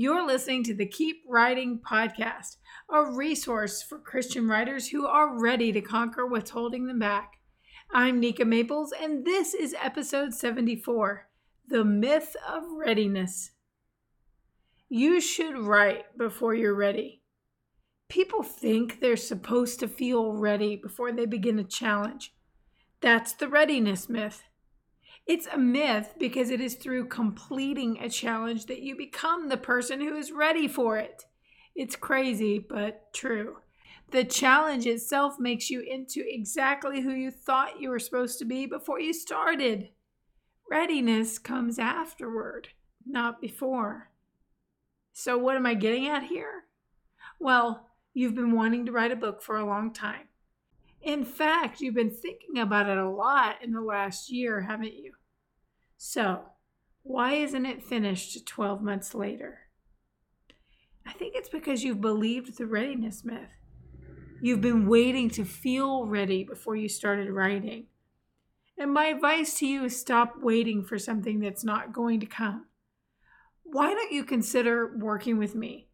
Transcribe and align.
You're 0.00 0.24
listening 0.24 0.62
to 0.62 0.74
the 0.74 0.86
Keep 0.86 1.24
Writing 1.26 1.80
podcast, 1.80 2.58
a 2.88 3.10
resource 3.10 3.82
for 3.82 3.98
Christian 3.98 4.46
writers 4.46 4.90
who 4.90 5.04
are 5.04 5.36
ready 5.36 5.72
to 5.72 5.80
conquer 5.80 6.24
what's 6.24 6.52
holding 6.52 6.86
them 6.86 7.00
back. 7.00 7.40
I'm 7.90 8.20
Nika 8.20 8.44
Maples, 8.44 8.92
and 8.92 9.24
this 9.26 9.54
is 9.54 9.74
episode 9.82 10.34
74 10.34 11.26
The 11.66 11.84
Myth 11.84 12.36
of 12.48 12.62
Readiness. 12.76 13.50
You 14.88 15.20
should 15.20 15.58
write 15.58 16.16
before 16.16 16.54
you're 16.54 16.76
ready. 16.76 17.22
People 18.08 18.44
think 18.44 19.00
they're 19.00 19.16
supposed 19.16 19.80
to 19.80 19.88
feel 19.88 20.32
ready 20.32 20.76
before 20.76 21.10
they 21.10 21.26
begin 21.26 21.58
a 21.58 21.64
challenge. 21.64 22.36
That's 23.00 23.32
the 23.32 23.48
readiness 23.48 24.08
myth. 24.08 24.44
It's 25.28 25.46
a 25.46 25.58
myth 25.58 26.14
because 26.18 26.48
it 26.48 26.58
is 26.58 26.74
through 26.76 27.08
completing 27.08 27.98
a 27.98 28.08
challenge 28.08 28.64
that 28.64 28.80
you 28.80 28.96
become 28.96 29.48
the 29.48 29.58
person 29.58 30.00
who 30.00 30.16
is 30.16 30.32
ready 30.32 30.66
for 30.66 30.96
it. 30.96 31.26
It's 31.76 31.96
crazy, 31.96 32.58
but 32.58 33.12
true. 33.12 33.58
The 34.10 34.24
challenge 34.24 34.86
itself 34.86 35.34
makes 35.38 35.68
you 35.68 35.80
into 35.80 36.24
exactly 36.26 37.02
who 37.02 37.12
you 37.12 37.30
thought 37.30 37.78
you 37.78 37.90
were 37.90 37.98
supposed 37.98 38.38
to 38.38 38.46
be 38.46 38.64
before 38.64 39.00
you 39.00 39.12
started. 39.12 39.90
Readiness 40.70 41.38
comes 41.38 41.78
afterward, 41.78 42.68
not 43.06 43.38
before. 43.38 44.10
So, 45.12 45.36
what 45.36 45.56
am 45.56 45.66
I 45.66 45.74
getting 45.74 46.06
at 46.06 46.24
here? 46.24 46.64
Well, 47.38 47.90
you've 48.14 48.34
been 48.34 48.52
wanting 48.52 48.86
to 48.86 48.92
write 48.92 49.12
a 49.12 49.16
book 49.16 49.42
for 49.42 49.58
a 49.58 49.66
long 49.66 49.92
time. 49.92 50.28
In 51.02 51.24
fact, 51.24 51.80
you've 51.80 51.94
been 51.94 52.10
thinking 52.10 52.58
about 52.58 52.88
it 52.88 52.98
a 52.98 53.08
lot 53.08 53.62
in 53.62 53.72
the 53.72 53.80
last 53.80 54.30
year, 54.30 54.62
haven't 54.62 54.94
you? 54.94 55.12
So, 55.96 56.42
why 57.02 57.34
isn't 57.34 57.66
it 57.66 57.82
finished 57.82 58.46
12 58.46 58.82
months 58.82 59.14
later? 59.14 59.60
I 61.06 61.12
think 61.12 61.34
it's 61.34 61.48
because 61.48 61.82
you've 61.82 62.00
believed 62.00 62.58
the 62.58 62.66
readiness 62.66 63.24
myth. 63.24 63.50
You've 64.40 64.60
been 64.60 64.86
waiting 64.86 65.30
to 65.30 65.44
feel 65.44 66.06
ready 66.06 66.44
before 66.44 66.76
you 66.76 66.88
started 66.88 67.30
writing. 67.30 67.86
And 68.76 68.92
my 68.92 69.06
advice 69.06 69.58
to 69.58 69.66
you 69.66 69.84
is 69.84 69.98
stop 69.98 70.34
waiting 70.40 70.84
for 70.84 70.98
something 70.98 71.40
that's 71.40 71.64
not 71.64 71.92
going 71.92 72.20
to 72.20 72.26
come. 72.26 72.66
Why 73.64 73.92
don't 73.92 74.12
you 74.12 74.24
consider 74.24 74.96
working 74.96 75.38
with 75.38 75.54
me? 75.54 75.88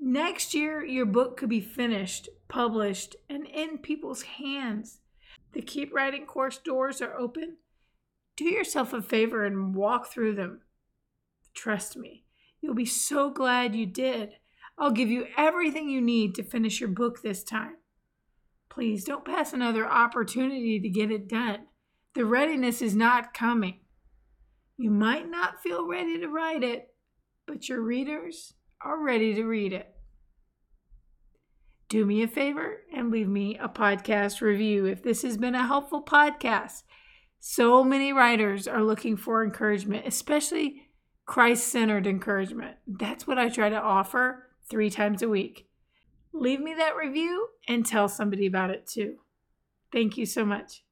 Next 0.00 0.52
year, 0.54 0.84
your 0.84 1.06
book 1.06 1.36
could 1.36 1.48
be 1.48 1.60
finished, 1.60 2.28
published, 2.48 3.16
and 3.30 3.43
in 3.54 3.78
people's 3.78 4.22
hands. 4.22 5.00
The 5.52 5.62
Keep 5.62 5.94
Writing 5.94 6.26
course 6.26 6.58
doors 6.58 7.00
are 7.00 7.16
open 7.16 7.58
do 8.36 8.44
yourself 8.44 8.92
a 8.92 9.00
favor 9.00 9.44
and 9.44 9.74
walk 9.74 10.08
through 10.08 10.34
them. 10.34 10.62
Trust 11.54 11.96
me, 11.96 12.24
you'll 12.60 12.74
be 12.74 12.84
so 12.84 13.30
glad 13.30 13.76
you 13.76 13.86
did. 13.86 14.30
I'll 14.76 14.90
give 14.90 15.08
you 15.08 15.26
everything 15.36 15.88
you 15.88 16.00
need 16.00 16.34
to 16.34 16.42
finish 16.42 16.80
your 16.80 16.88
book 16.88 17.22
this 17.22 17.44
time. 17.44 17.76
Please 18.68 19.04
don't 19.04 19.24
pass 19.24 19.52
another 19.52 19.88
opportunity 19.88 20.80
to 20.80 20.88
get 20.88 21.12
it 21.12 21.28
done. 21.28 21.66
The 22.14 22.24
readiness 22.24 22.82
is 22.82 22.96
not 22.96 23.34
coming. 23.34 23.80
You 24.76 24.90
might 24.90 25.30
not 25.30 25.62
feel 25.62 25.86
ready 25.86 26.18
to 26.18 26.26
write 26.26 26.64
it, 26.64 26.88
but 27.46 27.68
your 27.68 27.82
readers 27.82 28.54
are 28.80 29.00
ready 29.00 29.32
to 29.34 29.44
read 29.44 29.72
it. 29.72 29.93
Do 31.94 32.04
me 32.04 32.24
a 32.24 32.26
favor 32.26 32.80
and 32.92 33.12
leave 33.12 33.28
me 33.28 33.56
a 33.56 33.68
podcast 33.68 34.40
review 34.40 34.84
if 34.84 35.04
this 35.04 35.22
has 35.22 35.36
been 35.36 35.54
a 35.54 35.64
helpful 35.64 36.02
podcast. 36.02 36.82
So 37.38 37.84
many 37.84 38.12
writers 38.12 38.66
are 38.66 38.82
looking 38.82 39.16
for 39.16 39.44
encouragement, 39.44 40.04
especially 40.04 40.88
Christ 41.24 41.68
centered 41.68 42.08
encouragement. 42.08 42.78
That's 42.88 43.28
what 43.28 43.38
I 43.38 43.48
try 43.48 43.68
to 43.68 43.80
offer 43.80 44.48
three 44.68 44.90
times 44.90 45.22
a 45.22 45.28
week. 45.28 45.68
Leave 46.32 46.58
me 46.58 46.74
that 46.74 46.96
review 46.96 47.46
and 47.68 47.86
tell 47.86 48.08
somebody 48.08 48.46
about 48.46 48.70
it 48.70 48.88
too. 48.88 49.18
Thank 49.92 50.16
you 50.16 50.26
so 50.26 50.44
much. 50.44 50.82